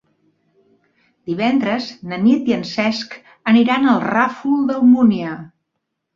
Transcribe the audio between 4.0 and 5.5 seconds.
Ràfol d'Almúnia.